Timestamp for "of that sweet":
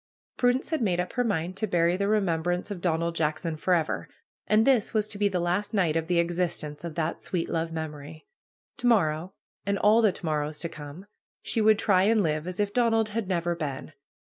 6.83-7.47